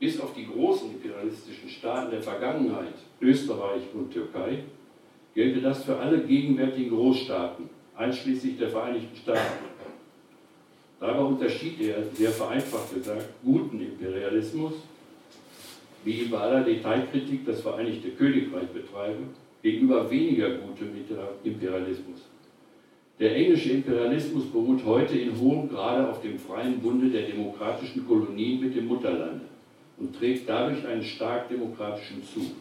Bis 0.00 0.20
auf 0.20 0.34
die 0.34 0.46
großen 0.46 0.90
imperialistischen 0.90 1.68
Staaten 1.68 2.10
der 2.10 2.22
Vergangenheit, 2.22 2.94
Österreich 3.20 3.82
und 3.94 4.12
Türkei, 4.12 4.64
gelte 5.34 5.60
das 5.60 5.84
für 5.84 5.96
alle 5.96 6.20
gegenwärtigen 6.20 6.90
Großstaaten, 6.90 7.68
einschließlich 7.96 8.58
der 8.58 8.70
Vereinigten 8.70 9.16
Staaten. 9.16 9.64
Dabei 11.00 11.20
unterschied 11.20 11.80
er, 11.80 12.02
sehr 12.12 12.30
vereinfacht 12.30 12.94
gesagt, 12.94 13.26
guten 13.44 13.80
Imperialismus, 13.80 14.72
wie 16.04 16.24
bei 16.24 16.38
aller 16.38 16.64
Detailkritik 16.64 17.46
das 17.46 17.60
Vereinigte 17.60 18.10
Königreich 18.10 18.68
betreibe, 18.68 19.22
gegenüber 19.62 20.10
weniger 20.10 20.50
gutem 20.50 20.90
Imperialismus. 21.44 22.20
Der 23.18 23.34
englische 23.36 23.70
Imperialismus 23.70 24.44
beruht 24.46 24.84
heute 24.84 25.16
in 25.16 25.38
hohem 25.38 25.68
Grade 25.68 26.10
auf 26.10 26.20
dem 26.20 26.38
freien 26.38 26.80
Bunde 26.80 27.08
der 27.08 27.28
demokratischen 27.28 28.06
Kolonien 28.06 28.60
mit 28.60 28.76
dem 28.76 28.86
Mutterlande 28.86 29.53
und 29.98 30.16
trägt 30.18 30.48
dadurch 30.48 30.86
einen 30.86 31.04
stark 31.04 31.48
demokratischen 31.48 32.22
Zug. 32.24 32.52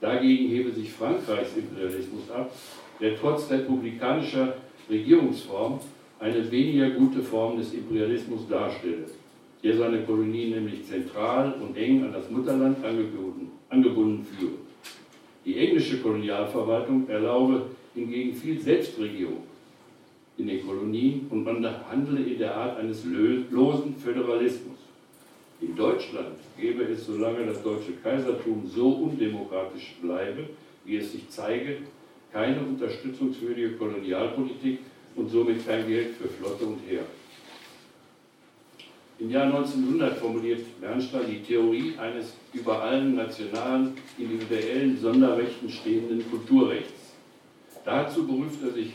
Dagegen 0.00 0.48
hebe 0.48 0.70
sich 0.70 0.92
Frankreichs 0.92 1.56
Imperialismus 1.56 2.30
ab, 2.30 2.52
der 3.00 3.18
trotz 3.18 3.50
republikanischer 3.50 4.54
Regierungsform 4.88 5.80
eine 6.20 6.50
weniger 6.50 6.90
gute 6.90 7.22
Form 7.22 7.58
des 7.58 7.72
Imperialismus 7.72 8.48
darstelle, 8.48 9.06
der 9.62 9.76
seine 9.76 10.02
Kolonien 10.02 10.50
nämlich 10.50 10.84
zentral 10.86 11.54
und 11.60 11.76
eng 11.76 12.04
an 12.04 12.12
das 12.12 12.30
Mutterland 12.30 12.84
angebunden, 12.84 13.50
angebunden 13.68 14.24
führe. 14.24 14.52
Die 15.44 15.56
englische 15.56 16.00
Kolonialverwaltung 16.00 17.08
erlaube 17.08 17.66
hingegen 17.94 18.34
viel 18.34 18.60
Selbstregierung 18.60 19.42
in 20.36 20.46
den 20.46 20.64
Kolonien 20.64 21.26
und 21.30 21.44
man 21.44 21.64
handle 21.90 22.20
in 22.20 22.38
der 22.38 22.54
Art 22.54 22.78
eines 22.78 23.04
losen 23.04 23.96
Föderalismus. 23.96 24.77
In 25.60 25.74
Deutschland 25.74 26.36
gäbe 26.56 26.84
es, 26.84 27.06
solange 27.06 27.46
das 27.46 27.62
deutsche 27.62 27.92
Kaisertum 28.02 28.68
so 28.72 28.90
undemokratisch 28.90 29.96
bleibe, 30.00 30.48
wie 30.84 30.96
es 30.96 31.12
sich 31.12 31.28
zeige, 31.28 31.78
keine 32.32 32.60
unterstützungswürdige 32.60 33.72
Kolonialpolitik 33.72 34.78
und 35.16 35.28
somit 35.28 35.66
kein 35.66 35.86
Geld 35.88 36.14
für 36.14 36.28
Flotte 36.28 36.64
und 36.64 36.78
Heer. 36.88 37.02
Im 39.18 39.30
Jahr 39.30 39.46
1900 39.46 40.16
formuliert 40.16 40.80
Bernstein 40.80 41.26
die 41.28 41.42
Theorie 41.42 41.94
eines 41.98 42.34
über 42.52 42.80
allen 42.80 43.16
nationalen, 43.16 43.94
individuellen 44.16 44.96
Sonderrechten 44.96 45.68
stehenden 45.68 46.22
Kulturrechts. 46.30 47.14
Dazu 47.84 48.24
beruft 48.24 48.62
er 48.62 48.70
sich 48.70 48.92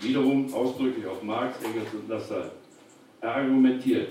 wiederum 0.00 0.52
ausdrücklich 0.52 1.06
auf 1.06 1.22
Marx, 1.22 1.62
Engels 1.62 1.94
und 1.94 2.08
Lassalle. 2.08 2.50
Er 3.20 3.36
argumentiert, 3.36 4.08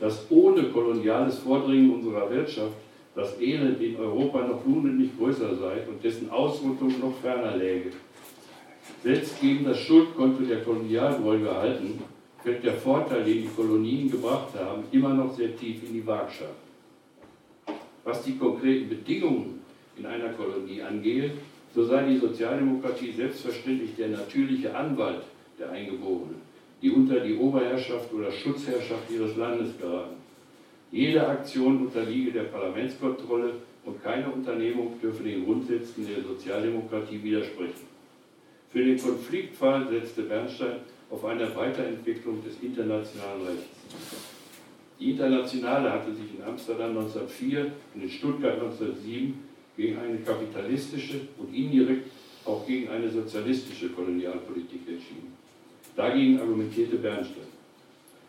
dass 0.00 0.26
ohne 0.30 0.64
koloniales 0.64 1.38
Vordringen 1.38 1.94
unserer 1.94 2.30
Wirtschaft 2.30 2.72
das 3.14 3.38
Elend 3.40 3.80
in 3.82 3.96
Europa 3.96 4.40
noch 4.46 4.64
unendlich 4.64 5.10
größer 5.18 5.54
sei 5.56 5.86
und 5.88 6.02
dessen 6.02 6.30
Ausrottung 6.30 6.94
noch 7.00 7.14
ferner 7.20 7.56
läge. 7.56 7.90
Selbst 9.02 9.40
gegen 9.40 9.64
das 9.64 9.78
Schuldkonto 9.78 10.42
der 10.44 10.62
Kolonialgläubiger 10.62 11.50
gehalten, 11.50 12.02
fällt 12.42 12.64
der 12.64 12.74
Vorteil, 12.74 13.24
den 13.24 13.42
die 13.42 13.48
Kolonien 13.54 14.10
gebracht 14.10 14.48
haben, 14.58 14.84
immer 14.92 15.12
noch 15.12 15.34
sehr 15.36 15.54
tief 15.56 15.82
in 15.86 15.92
die 15.92 16.06
Waagschale. 16.06 16.50
Was 18.04 18.22
die 18.22 18.36
konkreten 18.38 18.88
Bedingungen 18.88 19.60
in 19.98 20.06
einer 20.06 20.30
Kolonie 20.30 20.80
angehe, 20.80 21.32
so 21.74 21.84
sei 21.84 22.04
die 22.08 22.18
Sozialdemokratie 22.18 23.12
selbstverständlich 23.12 23.94
der 23.96 24.08
natürliche 24.08 24.74
Anwalt 24.74 25.22
der 25.58 25.70
Eingeborenen 25.70 26.39
die 26.82 26.90
unter 26.90 27.20
die 27.20 27.36
Oberherrschaft 27.36 28.12
oder 28.12 28.30
Schutzherrschaft 28.30 29.10
ihres 29.10 29.36
Landes 29.36 29.78
geraten. 29.78 30.16
Jede 30.90 31.26
Aktion 31.26 31.86
unterliege 31.86 32.32
der 32.32 32.44
Parlamentskontrolle 32.44 33.54
und 33.84 34.02
keine 34.02 34.28
Unternehmung 34.28 35.00
dürfe 35.00 35.22
den 35.22 35.44
Grundsätzen 35.44 36.06
der 36.06 36.22
Sozialdemokratie 36.22 37.22
widersprechen. 37.22 37.88
Für 38.70 38.84
den 38.84 38.98
Konfliktfall 38.98 39.88
setzte 39.88 40.22
Bernstein 40.22 40.80
auf 41.10 41.24
eine 41.24 41.54
Weiterentwicklung 41.54 42.42
des 42.44 42.60
internationalen 42.62 43.46
Rechts. 43.46 43.66
Die 44.98 45.12
Internationale 45.12 45.90
hatte 45.90 46.12
sich 46.12 46.38
in 46.38 46.44
Amsterdam 46.44 46.90
1904 46.90 47.72
und 47.94 48.02
in 48.02 48.10
Stuttgart 48.10 48.54
1907 48.54 49.34
gegen 49.76 49.98
eine 49.98 50.18
kapitalistische 50.18 51.22
und 51.38 51.54
indirekt 51.54 52.10
auch 52.44 52.66
gegen 52.66 52.88
eine 52.90 53.08
sozialistische 53.08 53.88
Kolonialpolitik 53.90 54.80
entschieden. 54.86 55.29
Dagegen 56.00 56.40
argumentierte 56.40 56.96
Bernstein. 56.96 57.50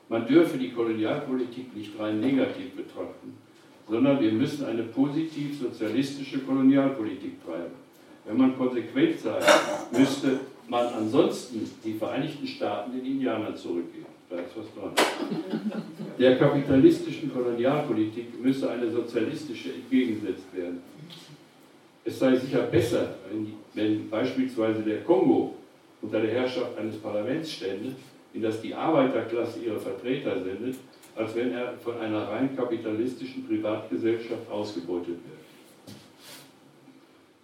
Man 0.09 0.27
dürfe 0.27 0.57
die 0.57 0.71
Kolonialpolitik 0.71 1.73
nicht 1.73 1.97
rein 1.97 2.19
negativ 2.19 2.71
betrachten, 2.75 3.37
sondern 3.87 4.19
wir 4.19 4.33
müssen 4.33 4.65
eine 4.65 4.83
positiv-sozialistische 4.83 6.39
Kolonialpolitik 6.39 7.41
treiben. 7.45 7.71
Wenn 8.25 8.37
man 8.37 8.57
konsequent 8.57 9.17
sei, 9.21 9.39
müsste 9.97 10.41
man 10.67 10.85
ansonsten 10.87 11.61
die 11.81 11.93
Vereinigten 11.93 12.45
Staaten 12.45 12.91
den 12.91 13.05
Indianern 13.05 13.55
zurückgeben. 13.55 14.07
Da 14.29 14.35
ist 14.39 14.51
was 14.57 14.65
dran. 14.75 14.91
Der 16.19 16.37
kapitalistischen 16.37 17.31
Kolonialpolitik 17.31 18.43
müsse 18.43 18.69
eine 18.69 18.91
sozialistische 18.91 19.75
entgegengesetzt 19.75 20.53
werden. 20.53 20.81
Es 22.03 22.19
sei 22.19 22.35
sicher 22.35 22.63
besser, 22.63 23.15
wenn, 23.31 23.53
wenn 23.73 24.09
beispielsweise 24.09 24.81
der 24.81 25.03
Kongo 25.05 25.55
unter 26.01 26.19
der 26.19 26.31
Herrschaft 26.31 26.77
eines 26.77 26.97
Parlaments 26.97 27.51
stände, 27.53 27.93
in 28.33 28.41
das 28.41 28.61
die 28.61 28.73
Arbeiterklasse 28.73 29.59
ihre 29.59 29.79
Vertreter 29.79 30.41
sendet, 30.43 30.75
als 31.15 31.35
wenn 31.35 31.51
er 31.51 31.73
von 31.73 31.97
einer 31.99 32.27
rein 32.27 32.55
kapitalistischen 32.55 33.45
Privatgesellschaft 33.45 34.49
ausgebeutet 34.49 35.07
wird. 35.09 35.95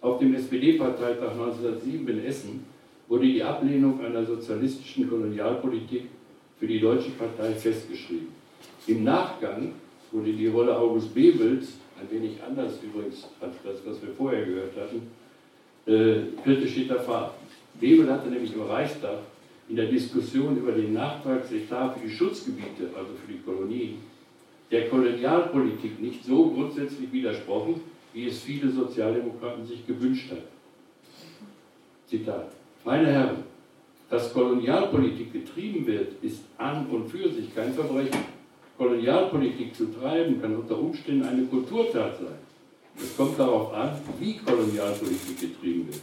Auf 0.00 0.18
dem 0.18 0.34
SPD-Parteitag 0.34 1.32
1907 1.32 2.08
in 2.08 2.24
Essen 2.24 2.64
wurde 3.08 3.26
die 3.26 3.42
Ablehnung 3.42 4.00
einer 4.04 4.24
sozialistischen 4.24 5.08
Kolonialpolitik 5.08 6.04
für 6.58 6.66
die 6.66 6.80
Deutsche 6.80 7.10
Partei 7.10 7.52
festgeschrieben. 7.52 8.28
Im 8.86 9.04
Nachgang 9.04 9.72
wurde 10.12 10.32
die 10.32 10.46
Rolle 10.46 10.76
August 10.76 11.14
Bebels 11.14 11.74
ein 12.00 12.10
wenig 12.10 12.42
anders 12.42 12.78
übrigens 12.82 13.28
als 13.40 13.54
das, 13.64 13.84
was 13.84 14.00
wir 14.02 14.14
vorher 14.14 14.44
gehört 14.44 14.72
hatten, 14.76 15.02
äh, 15.86 16.42
kritisch 16.42 16.74
hinterfragt. 16.74 17.37
Bebel 17.80 18.10
hatte 18.10 18.28
nämlich 18.28 18.54
im 18.54 18.62
Reichstag 18.62 19.18
in 19.68 19.76
der 19.76 19.86
Diskussion 19.86 20.56
über 20.56 20.72
den 20.72 20.94
Nachtragsetat 20.94 21.94
für 21.98 22.06
die 22.06 22.14
Schutzgebiete, 22.14 22.90
also 22.96 23.10
für 23.24 23.32
die 23.32 23.40
Kolonien, 23.40 23.98
der 24.70 24.88
Kolonialpolitik 24.88 26.00
nicht 26.00 26.24
so 26.24 26.50
grundsätzlich 26.50 27.12
widersprochen, 27.12 27.80
wie 28.12 28.26
es 28.26 28.40
viele 28.40 28.70
Sozialdemokraten 28.70 29.66
sich 29.66 29.86
gewünscht 29.86 30.30
hatten. 30.30 30.42
Zitat. 32.06 32.52
Meine 32.84 33.12
Herren, 33.12 33.44
dass 34.08 34.32
Kolonialpolitik 34.32 35.32
getrieben 35.32 35.86
wird, 35.86 36.12
ist 36.22 36.40
an 36.56 36.86
und 36.86 37.08
für 37.08 37.28
sich 37.30 37.54
kein 37.54 37.72
Verbrechen. 37.74 38.38
Kolonialpolitik 38.78 39.74
zu 39.74 39.86
treiben 39.92 40.40
kann 40.40 40.56
unter 40.56 40.78
Umständen 40.78 41.24
eine 41.24 41.42
Kulturtat 41.42 42.16
sein. 42.18 42.38
Es 42.96 43.16
kommt 43.16 43.38
darauf 43.38 43.72
an, 43.74 43.90
wie 44.18 44.38
Kolonialpolitik 44.38 45.40
getrieben 45.40 45.88
wird. 45.88 46.00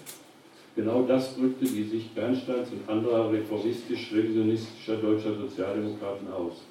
Genau 0.75 1.03
das 1.08 1.36
drückte 1.36 1.65
die 1.65 1.84
Sicht 1.84 2.13
Bernsteins 2.13 2.70
und 2.72 2.89
anderer 2.89 3.32
reformistisch-revisionistischer 3.32 4.98
deutscher 4.98 5.36
Sozialdemokraten 5.36 6.27
aus. 6.34 6.63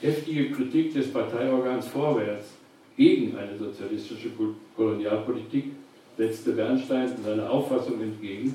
Heftige 0.00 0.50
Kritik 0.50 0.94
des 0.94 1.12
Parteiorgans 1.12 1.86
Vorwärts 1.88 2.48
gegen 2.96 3.36
eine 3.36 3.58
sozialistische 3.58 4.30
Kolonialpolitik 4.74 5.66
setzte 6.16 6.52
Bernstein 6.52 7.10
seine 7.22 7.48
Auffassung 7.48 8.00
entgegen, 8.00 8.54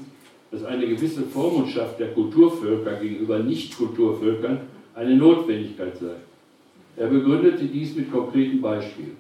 dass 0.52 0.64
eine 0.64 0.88
gewisse 0.88 1.24
Vormundschaft 1.24 2.00
der 2.00 2.14
Kulturvölker 2.14 2.94
gegenüber 2.96 3.40
Nicht-Kulturvölkern 3.40 4.62
eine 4.96 5.16
Notwendigkeit 5.16 5.98
sei. 5.98 6.16
Er 6.96 7.08
begründete 7.08 7.66
dies 7.66 7.96
mit 7.96 8.12
konkreten 8.12 8.62
Beispielen. 8.62 9.18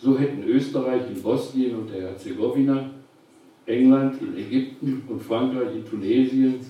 So 0.00 0.18
hätten 0.18 0.44
Österreich 0.44 1.02
in 1.14 1.22
Bosnien 1.22 1.76
und 1.76 1.90
der 1.90 2.02
Herzegowina, 2.02 2.90
England 3.66 4.20
in 4.20 4.36
Ägypten 4.36 5.02
und 5.08 5.22
Frankreich 5.22 5.74
in 5.74 5.84
Tunesien 5.88 6.60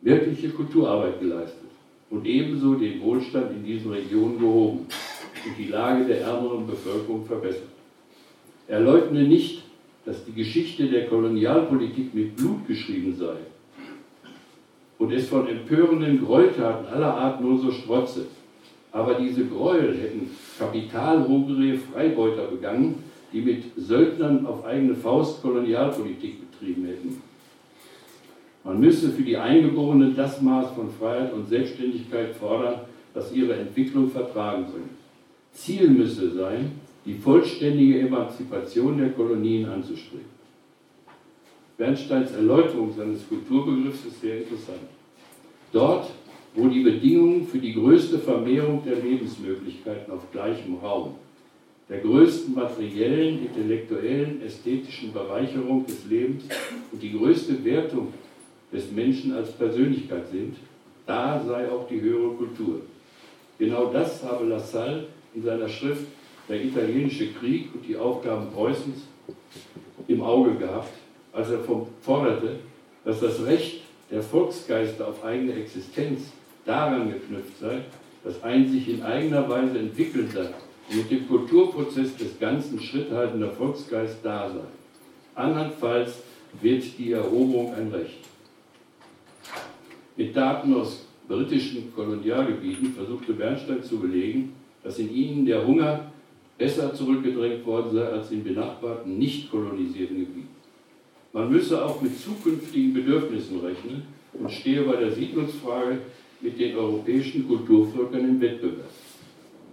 wirkliche 0.00 0.50
Kulturarbeit 0.50 1.20
geleistet 1.20 1.70
und 2.10 2.26
ebenso 2.26 2.74
den 2.74 3.00
Wohlstand 3.02 3.50
in 3.52 3.64
diesen 3.64 3.92
Regionen 3.92 4.38
gehoben 4.38 4.86
und 5.46 5.58
die 5.58 5.68
Lage 5.68 6.04
der 6.04 6.22
ärmeren 6.22 6.66
Bevölkerung 6.66 7.24
verbessert. 7.24 7.68
Er 8.68 8.80
leugne 8.80 9.22
nicht, 9.22 9.62
dass 10.04 10.24
die 10.24 10.32
Geschichte 10.32 10.86
der 10.86 11.08
Kolonialpolitik 11.08 12.14
mit 12.14 12.36
Blut 12.36 12.66
geschrieben 12.66 13.14
sei 13.16 13.36
und 14.98 15.12
es 15.12 15.28
von 15.28 15.46
empörenden 15.48 16.24
Gräueltaten 16.24 16.86
aller 16.86 17.14
Art 17.14 17.40
nur 17.40 17.58
so 17.58 17.70
strotze. 17.70 18.26
Aber 18.96 19.12
diese 19.16 19.44
Gräuel 19.44 19.94
hätten 19.94 20.30
kapitalhungrige 20.58 21.76
Freibeuter 21.76 22.46
begangen, 22.46 23.04
die 23.30 23.42
mit 23.42 23.64
Söldnern 23.76 24.46
auf 24.46 24.64
eigene 24.64 24.94
Faust 24.94 25.42
Kolonialpolitik 25.42 26.50
betrieben 26.50 26.86
hätten. 26.86 27.20
Man 28.64 28.80
müsse 28.80 29.10
für 29.10 29.22
die 29.22 29.36
Eingeborenen 29.36 30.16
das 30.16 30.40
Maß 30.40 30.70
von 30.70 30.88
Freiheit 30.90 31.34
und 31.34 31.46
Selbstständigkeit 31.46 32.34
fordern, 32.36 32.80
das 33.12 33.34
ihre 33.34 33.56
Entwicklung 33.56 34.08
vertragen 34.08 34.64
bringt. 34.64 34.96
Ziel 35.52 35.90
müsse 35.90 36.30
sein, 36.30 36.72
die 37.04 37.18
vollständige 37.18 38.00
Emanzipation 38.00 38.96
der 38.96 39.10
Kolonien 39.10 39.68
anzustreben. 39.68 40.24
Bernsteins 41.76 42.32
Erläuterung 42.32 42.94
seines 42.96 43.28
Kulturbegriffs 43.28 44.06
ist 44.06 44.22
sehr 44.22 44.38
interessant. 44.38 44.88
Dort, 45.70 46.10
wo 46.56 46.68
die 46.68 46.80
Bedingungen 46.80 47.46
für 47.46 47.58
die 47.58 47.74
größte 47.74 48.18
Vermehrung 48.18 48.82
der 48.84 48.96
Lebensmöglichkeiten 48.96 50.12
auf 50.12 50.30
gleichem 50.32 50.76
Raum, 50.76 51.14
der 51.88 52.00
größten 52.00 52.54
materiellen, 52.54 53.46
intellektuellen, 53.46 54.42
ästhetischen 54.42 55.12
Bereicherung 55.12 55.86
des 55.86 56.06
Lebens 56.08 56.44
und 56.90 57.02
die 57.02 57.12
größte 57.12 57.62
Wertung 57.64 58.12
des 58.72 58.90
Menschen 58.90 59.34
als 59.34 59.52
Persönlichkeit 59.52 60.28
sind, 60.32 60.56
da 61.06 61.44
sei 61.46 61.70
auch 61.70 61.86
die 61.86 62.00
höhere 62.00 62.34
Kultur. 62.34 62.80
Genau 63.58 63.92
das 63.92 64.24
habe 64.24 64.46
Lassalle 64.46 65.06
in 65.34 65.42
seiner 65.42 65.68
Schrift 65.68 66.06
Der 66.48 66.64
italienische 66.64 67.32
Krieg 67.32 67.74
und 67.74 67.86
die 67.86 67.96
Aufgaben 67.96 68.52
Preußens 68.52 69.02
im 70.06 70.22
Auge 70.22 70.54
gehabt, 70.54 70.92
als 71.32 71.50
er 71.50 71.58
forderte, 72.02 72.60
dass 73.04 73.20
das 73.20 73.44
Recht 73.44 73.80
der 74.10 74.22
Volksgeister 74.22 75.08
auf 75.08 75.24
eigene 75.24 75.54
Existenz 75.54 76.30
daran 76.66 77.10
geknüpft 77.10 77.58
sei, 77.60 77.82
dass 78.24 78.42
ein 78.42 78.68
sich 78.68 78.88
in 78.88 79.02
eigener 79.02 79.48
Weise 79.48 79.78
entwickelnder 79.78 80.50
und 80.88 80.96
mit 80.96 81.10
dem 81.10 81.28
Kulturprozess 81.28 82.16
des 82.16 82.38
Ganzen 82.38 82.80
Schritt 82.80 83.10
haltender 83.10 83.50
Volksgeist 83.50 84.18
da 84.22 84.50
sei. 84.50 84.64
Andernfalls 85.34 86.22
wird 86.60 86.84
die 86.98 87.12
Eroberung 87.12 87.74
ein 87.74 87.88
Recht. 87.88 88.18
Mit 90.16 90.36
Daten 90.36 90.74
aus 90.74 91.06
britischen 91.28 91.94
Kolonialgebieten 91.94 92.94
versuchte 92.94 93.32
Bernstein 93.32 93.82
zu 93.82 93.98
belegen, 93.98 94.52
dass 94.82 94.98
in 94.98 95.14
ihnen 95.14 95.44
der 95.46 95.66
Hunger 95.66 96.10
besser 96.56 96.94
zurückgedrängt 96.94 97.66
worden 97.66 97.94
sei 97.94 98.04
als 98.06 98.30
in 98.30 98.42
benachbarten, 98.42 99.18
nicht 99.18 99.50
kolonisierten 99.50 100.18
Gebieten. 100.20 100.48
Man 101.32 101.50
müsse 101.50 101.84
auch 101.84 102.00
mit 102.00 102.18
zukünftigen 102.18 102.94
Bedürfnissen 102.94 103.60
rechnen 103.60 104.02
und 104.32 104.50
stehe 104.50 104.82
bei 104.82 104.96
der 104.96 105.12
Siedlungsfrage 105.12 105.98
mit 106.40 106.58
den 106.58 106.76
europäischen 106.76 107.46
Kulturvölkern 107.46 108.20
im 108.20 108.40
Wettbewerb. 108.40 108.90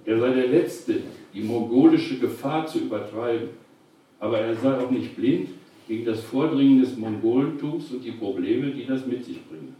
Er 0.05 0.19
sei 0.19 0.33
der 0.33 0.47
Letzte, 0.47 1.01
die 1.33 1.41
mongolische 1.41 2.19
Gefahr 2.19 2.65
zu 2.67 2.79
übertreiben, 2.79 3.49
aber 4.19 4.39
er 4.39 4.55
sei 4.55 4.77
auch 4.77 4.91
nicht 4.91 5.15
blind 5.15 5.49
gegen 5.87 6.05
das 6.05 6.21
Vordringen 6.21 6.81
des 6.81 6.97
Mongolentums 6.97 7.91
und 7.91 8.03
die 8.03 8.11
Probleme, 8.11 8.71
die 8.71 8.85
das 8.85 9.05
mit 9.05 9.23
sich 9.25 9.43
bringen. 9.47 9.75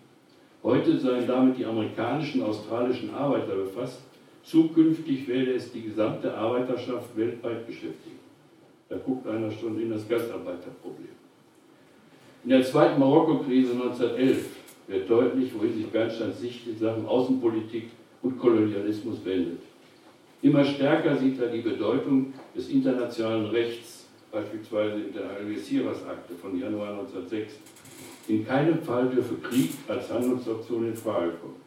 Heute 0.64 0.98
seien 0.98 1.28
damit 1.28 1.58
die 1.58 1.66
amerikanischen, 1.66 2.42
australischen 2.42 3.14
Arbeiter 3.14 3.56
befasst, 3.56 4.02
zukünftig 4.44 5.28
werde 5.28 5.54
es 5.54 5.72
die 5.72 5.82
gesamte 5.82 6.34
Arbeiterschaft 6.34 7.16
weltweit 7.16 7.66
beschäftigen. 7.66 8.20
Da 8.90 8.98
guckt 8.98 9.28
einer 9.28 9.52
schon 9.52 9.80
in 9.80 9.90
das 9.90 10.08
Gastarbeiterproblem. 10.08 11.10
In 12.44 12.50
der 12.50 12.64
zweiten 12.64 13.00
Marokko-Krise 13.00 13.72
1911 13.72 14.63
wird 14.88 15.10
deutlich, 15.10 15.52
wohin 15.58 15.74
sich 15.74 15.88
Bernsteins 15.88 16.40
Sicht 16.40 16.68
in 16.68 16.78
Sachen 16.78 17.06
Außenpolitik 17.06 17.90
und 18.22 18.40
Kolonialismus 18.40 19.24
wendet. 19.24 19.60
Immer 20.42 20.66
stärker 20.66 21.16
sieht 21.18 21.40
er 21.40 21.48
die 21.48 21.62
Bedeutung 21.62 22.34
des 22.56 22.70
internationalen 22.70 23.46
Rechts, 23.46 24.06
beispielsweise 24.32 24.96
in 24.96 25.14
der 25.14 25.30
Algeciras-Akte 25.30 26.34
von 26.34 26.60
Januar 26.60 27.00
1906. 27.00 27.54
In 28.28 28.46
keinem 28.46 28.82
Fall 28.82 29.10
dürfe 29.10 29.36
Krieg 29.36 29.72
als 29.88 30.12
Handlungsoption 30.12 30.88
in 30.88 30.96
Frage 30.96 31.32
kommen. 31.42 31.64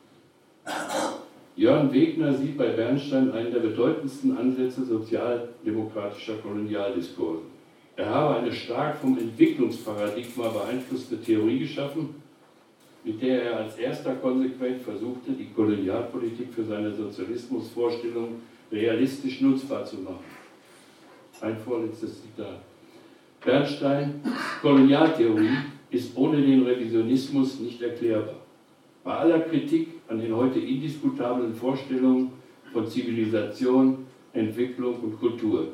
Jörn 1.57 1.91
Wegner 1.91 2.35
sieht 2.35 2.59
bei 2.59 2.69
Bernstein 2.69 3.33
einen 3.33 3.51
der 3.51 3.61
bedeutendsten 3.61 4.37
Ansätze 4.37 4.85
sozialdemokratischer 4.85 6.37
Kolonialdiskurse. 6.43 7.41
Er 7.97 8.11
habe 8.11 8.37
eine 8.37 8.53
stark 8.53 8.99
vom 8.99 9.17
Entwicklungsparadigma 9.17 10.49
beeinflusste 10.49 11.19
Theorie 11.19 11.61
geschaffen, 11.61 12.15
mit 13.07 13.23
der 13.23 13.41
er 13.45 13.57
als 13.59 13.79
erster 13.79 14.17
konsequent 14.17 14.83
versuchte, 14.83 15.31
die 15.31 15.51
Kolonialpolitik 15.55 16.53
für 16.53 16.65
seine 16.65 16.93
Sozialismusvorstellung 16.93 18.41
realistisch 18.73 19.41
nutzbar 19.41 19.85
zu 19.85 19.99
machen. 19.99 20.25
Ein 21.41 21.57
vorletztes 21.57 22.21
Zitat. 22.23 22.61
Bernstein, 23.45 24.21
Kolonialtheorie 24.61 25.57
ist 25.91 26.17
ohne 26.17 26.43
den 26.43 26.65
Revisionismus 26.65 27.61
nicht 27.61 27.81
erklärbar. 27.81 28.41
Bei 29.05 29.13
aller 29.13 29.41
Kritik 29.41 29.89
an 30.09 30.19
den 30.19 30.35
heute 30.35 30.59
indiskutablen 30.59 31.55
Vorstellungen 31.55 32.33
von 32.73 32.89
Zivilisation, 32.89 33.99
Entwicklung 34.33 34.97
und 34.97 35.21
Kultur 35.21 35.69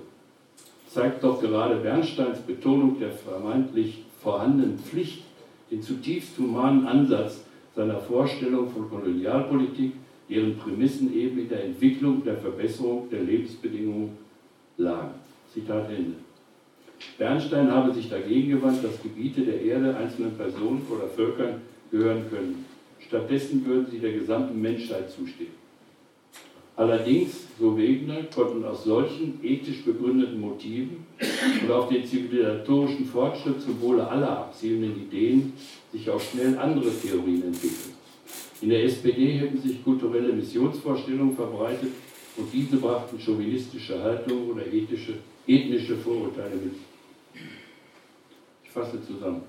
zeigt 0.86 1.24
doch 1.24 1.40
gerade 1.40 1.76
Bernsteins 1.76 2.40
Betonung 2.40 3.00
der 3.00 3.12
vermeintlich 3.12 4.04
vorhandenen 4.20 4.78
Pflicht 4.78 5.22
den 5.72 5.82
zutiefst 5.82 6.38
humanen 6.38 6.86
Ansatz 6.86 7.44
seiner 7.74 7.98
Vorstellung 7.98 8.70
von 8.70 8.90
Kolonialpolitik, 8.90 9.92
deren 10.28 10.56
Prämissen 10.58 11.12
eben 11.14 11.38
in 11.38 11.48
der 11.48 11.64
Entwicklung 11.64 12.22
der 12.22 12.36
Verbesserung 12.36 13.08
der 13.10 13.22
Lebensbedingungen 13.22 14.18
lagen. 14.76 15.14
Zitat 15.52 15.90
Ende. 15.90 16.12
Bernstein 17.18 17.70
habe 17.70 17.92
sich 17.92 18.08
dagegen 18.08 18.50
gewandt, 18.50 18.84
dass 18.84 19.02
Gebiete 19.02 19.40
der 19.42 19.60
Erde 19.62 19.96
einzelnen 19.96 20.36
Personen 20.36 20.82
oder 20.90 21.08
Völkern 21.08 21.62
gehören 21.90 22.24
können. 22.30 22.64
Stattdessen 23.00 23.64
würden 23.66 23.86
sie 23.90 23.98
der 23.98 24.12
gesamten 24.12 24.60
Menschheit 24.60 25.10
zustehen. 25.10 25.61
Allerdings, 26.74 27.48
so 27.58 27.76
Wegner, 27.76 28.22
konnten 28.34 28.64
aus 28.64 28.84
solchen 28.84 29.38
ethisch 29.42 29.84
begründeten 29.84 30.40
Motiven 30.40 31.04
und 31.62 31.70
auf 31.70 31.88
den 31.88 32.04
zivilisatorischen 32.04 33.04
Fortschritt 33.04 33.60
zum 33.60 33.80
Wohle 33.82 34.08
aller 34.08 34.38
abzielenden 34.38 35.02
Ideen 35.02 35.52
sich 35.92 36.08
auch 36.08 36.20
schnell 36.20 36.56
andere 36.58 36.90
Theorien 36.90 37.44
entwickeln. 37.44 37.94
In 38.62 38.70
der 38.70 38.84
SPD 38.84 39.32
hätten 39.32 39.60
sich 39.60 39.84
kulturelle 39.84 40.32
Missionsvorstellungen 40.32 41.36
verbreitet 41.36 41.90
und 42.36 42.50
diese 42.52 42.76
brachten 42.76 43.18
chauvinistische 43.20 44.02
Haltungen 44.02 44.50
oder 44.50 44.66
ethische, 44.66 45.14
ethnische 45.46 45.96
Vorurteile 45.96 46.56
mit. 46.56 46.74
Ich 48.64 48.70
fasse 48.70 48.98
zusammen. 49.06 49.42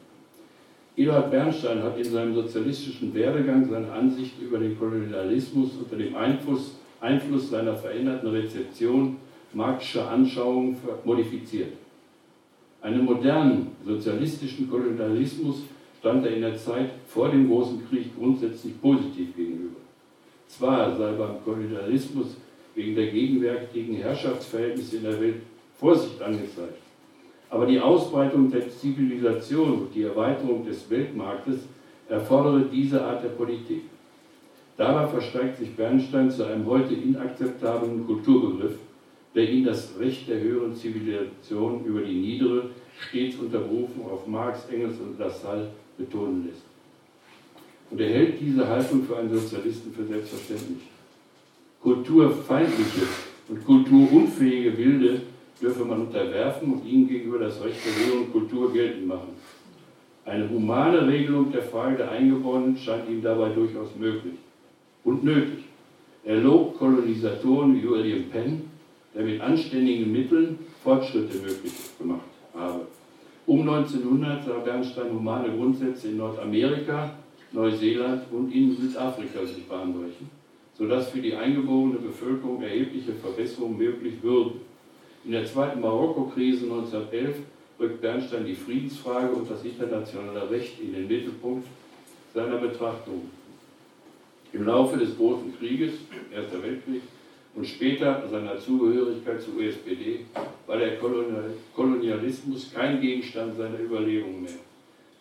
Eduard 0.97 1.31
Bernstein 1.31 1.81
hat 1.81 1.97
in 1.97 2.03
seinem 2.03 2.35
sozialistischen 2.35 3.13
Werdegang 3.13 3.67
seine 3.69 3.91
Ansicht 3.91 4.33
über 4.41 4.59
den 4.59 4.77
Kolonialismus 4.77 5.71
unter 5.79 5.95
dem 5.95 6.15
Einfluss, 6.15 6.75
Einfluss 7.03 7.49
seiner 7.49 7.75
veränderten 7.75 8.29
Rezeption 8.29 9.17
marxischer 9.51 10.09
Anschauungen 10.09 10.77
modifiziert. 11.03 11.73
Einem 12.81 13.05
modernen 13.05 13.71
sozialistischen 13.85 14.69
Kolonialismus 14.69 15.63
stand 15.99 16.25
er 16.25 16.33
in 16.33 16.41
der 16.41 16.57
Zeit 16.57 16.91
vor 17.07 17.29
dem 17.29 17.47
Großen 17.49 17.87
Krieg 17.89 18.17
grundsätzlich 18.17 18.79
positiv 18.81 19.35
gegenüber. 19.35 19.79
Zwar 20.47 20.95
sei 20.97 21.11
beim 21.13 21.43
Kolonialismus 21.43 22.37
wegen 22.73 22.95
der 22.95 23.07
gegenwärtigen 23.07 23.95
Herrschaftsverhältnisse 23.95 24.97
in 24.97 25.03
der 25.03 25.21
Welt 25.21 25.41
Vorsicht 25.79 26.21
angezeigt, 26.21 26.79
aber 27.49 27.65
die 27.65 27.79
Ausbreitung 27.79 28.49
der 28.49 28.69
Zivilisation 28.69 29.73
und 29.73 29.95
die 29.95 30.03
Erweiterung 30.03 30.65
des 30.65 30.89
Weltmarktes 30.89 31.59
erfordere 32.07 32.65
diese 32.71 33.03
Art 33.03 33.23
der 33.23 33.29
Politik. 33.29 33.83
Dabei 34.77 35.07
versteigt 35.07 35.59
sich 35.59 35.75
Bernstein 35.75 36.31
zu 36.31 36.45
einem 36.45 36.65
heute 36.65 36.95
inakzeptablen 36.95 38.05
Kulturbegriff, 38.07 38.77
der 39.35 39.49
ihn 39.49 39.65
das 39.65 39.93
Recht 39.99 40.27
der 40.27 40.39
höheren 40.39 40.75
Zivilisation 40.75 41.85
über 41.85 42.01
die 42.01 42.15
niedere 42.15 42.69
stets 42.99 43.37
unter 43.37 43.59
Berufung 43.59 44.09
auf 44.11 44.25
Marx, 44.25 44.67
Engels 44.71 44.97
und 44.99 45.19
Lassalle 45.19 45.69
betonen 45.97 46.47
lässt. 46.47 46.63
Und 47.91 48.01
er 48.01 48.09
hält 48.09 48.41
diese 48.41 48.67
Haltung 48.67 49.03
für 49.03 49.17
einen 49.17 49.31
Sozialisten 49.31 49.93
für 49.93 50.05
selbstverständlich. 50.05 50.87
Kulturfeindliche 51.81 53.07
und 53.49 53.63
kulturunfähige 53.65 54.75
Wilde 54.75 55.21
dürfe 55.61 55.85
man 55.85 56.01
unterwerfen 56.01 56.73
und 56.73 56.85
ihnen 56.85 57.07
gegenüber 57.07 57.39
das 57.39 57.63
Recht 57.63 57.77
der 57.85 58.05
höheren 58.05 58.31
Kultur 58.31 58.73
geltend 58.73 59.07
machen. 59.07 59.35
Eine 60.25 60.49
humane 60.49 61.05
Regelung 61.07 61.51
der 61.51 61.61
Frage 61.61 61.97
der 61.97 62.11
Eingeborenen 62.11 62.77
scheint 62.77 63.09
ihm 63.09 63.21
dabei 63.21 63.49
durchaus 63.49 63.89
möglich 63.99 64.35
und 65.03 65.23
nötig. 65.23 65.63
Er 66.23 66.37
lobt 66.37 66.77
Kolonisatoren 66.77 67.75
wie 67.75 67.87
William 67.87 68.29
Penn, 68.29 68.61
der 69.13 69.23
mit 69.23 69.41
anständigen 69.41 70.11
Mitteln 70.11 70.59
Fortschritte 70.83 71.37
möglich 71.37 71.73
gemacht 71.99 72.21
habe. 72.53 72.87
Um 73.45 73.67
1900 73.67 74.45
sah 74.45 74.59
Bernstein 74.59 75.11
humane 75.11 75.49
Grundsätze 75.49 76.07
in 76.09 76.17
Nordamerika, 76.17 77.11
Neuseeland 77.51 78.23
und 78.31 78.53
in 78.53 78.75
Südafrika 78.75 79.45
sich 79.45 79.67
bahnbrechen, 79.67 80.29
sodass 80.77 81.09
für 81.09 81.19
die 81.19 81.35
eingeborene 81.35 81.99
Bevölkerung 81.99 82.63
erhebliche 82.63 83.11
Verbesserungen 83.13 83.77
möglich 83.77 84.15
würden. 84.21 84.61
In 85.25 85.33
der 85.33 85.45
zweiten 85.45 85.81
Marokko-Krise 85.81 86.65
1911 86.65 87.35
rückt 87.79 88.01
Bernstein 88.01 88.45
die 88.45 88.55
Friedensfrage 88.55 89.33
und 89.33 89.49
das 89.49 89.63
internationale 89.63 90.49
Recht 90.49 90.79
in 90.81 90.93
den 90.93 91.07
Mittelpunkt 91.07 91.67
seiner 92.33 92.57
Betrachtung. 92.57 93.29
Im 94.53 94.67
Laufe 94.67 94.97
des 94.97 95.17
Großen 95.17 95.57
Krieges, 95.57 95.93
Erster 96.31 96.61
Weltkrieg, 96.61 97.01
und 97.55 97.65
später 97.65 98.27
seiner 98.29 98.57
Zugehörigkeit 98.59 99.41
zur 99.41 99.55
USPD 99.55 100.25
war 100.67 100.77
der 100.77 100.97
Kolonialismus 101.75 102.71
kein 102.73 103.01
Gegenstand 103.01 103.57
seiner 103.57 103.79
Überlegungen 103.79 104.43
mehr. 104.43 104.53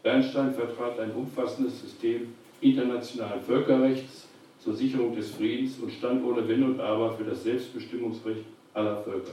Bernstein 0.03 0.55
vertrat 0.55 0.99
ein 0.99 1.13
umfassendes 1.13 1.81
System 1.81 2.35
internationalen 2.61 3.43
Völkerrechts 3.43 4.29
zur 4.63 4.75
Sicherung 4.75 5.15
des 5.15 5.31
Friedens 5.33 5.79
und 5.79 5.93
stand 5.93 6.25
ohne 6.25 6.47
Wenn 6.47 6.63
und 6.63 6.81
Aber 6.81 7.17
für 7.17 7.25
das 7.25 7.43
Selbstbestimmungsrecht 7.43 8.45
aller 8.75 9.03
Völker. 9.03 9.33